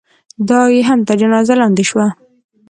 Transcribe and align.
دا 0.49 0.59
یې 0.73 0.81
هم 0.89 0.99
تر 1.07 1.15
جنازې 1.21 1.55
لاندې 1.61 1.83
شوه. 1.89 2.07